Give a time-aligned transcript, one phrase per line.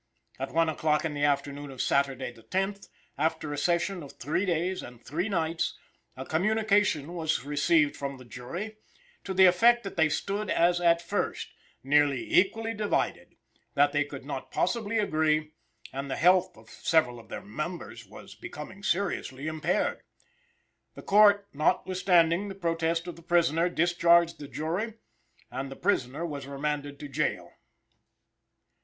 [0.39, 2.87] At one o'clock in the afternoon of Saturday, the 10th,
[3.19, 5.77] after a session of three days and three nights,
[6.17, 8.77] a communication was received from the jury
[9.25, 11.49] to the effect that they stood as at first,
[11.83, 13.35] nearly equally divided,
[13.75, 15.51] that they could not possibly agree,
[15.93, 20.01] and the health of several of their numbers was becoming seriously impaired.
[20.95, 24.95] The Court, notwithstanding the protest of the prisoner, discharged the jury,
[25.51, 27.51] and the prisoner was remanded to jail.